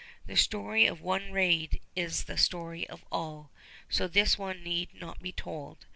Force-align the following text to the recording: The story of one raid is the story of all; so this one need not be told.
The 0.25 0.35
story 0.35 0.87
of 0.87 1.01
one 1.01 1.31
raid 1.31 1.79
is 1.95 2.23
the 2.23 2.35
story 2.35 2.89
of 2.89 3.05
all; 3.11 3.51
so 3.87 4.07
this 4.07 4.35
one 4.35 4.63
need 4.63 4.95
not 4.95 5.21
be 5.21 5.31
told. 5.31 5.85